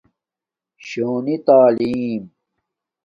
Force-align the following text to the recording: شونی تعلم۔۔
شونی 0.87 1.35
تعلم۔۔ 1.45 2.15